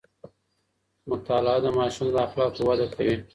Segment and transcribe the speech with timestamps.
[1.11, 3.15] مطالعه د ماشوم د اخلاقو وده کوي.